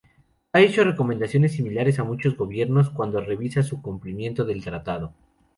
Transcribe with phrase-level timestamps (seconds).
[0.53, 5.13] Ha hecho recomendaciones similares a muchos gobiernos cuando revisa su cumplimiento del tratado.